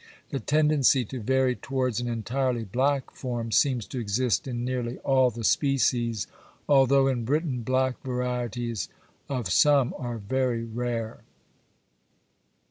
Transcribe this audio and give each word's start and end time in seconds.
The 0.31 0.39
tendency 0.39 1.05
to 1.05 1.19
vary 1.21 1.55
towards 1.55 1.99
an 1.99 2.07
entirely 2.07 2.63
black 2.63 3.11
form 3.11 3.51
seems 3.51 3.85
to 3.89 3.99
exist 3.99 4.47
in 4.47 4.65
nearly 4.65 4.97
all 5.03 5.29
the 5.29 5.43
species, 5.43 6.25
although 6.67 7.05
in 7.05 7.23
Britain 7.23 7.61
black 7.61 8.01
varieties 8.01 8.89
of 9.29 9.49
some 9.51 9.93
are 9.99 10.17
very 10.17 10.63
rare. 10.63 11.21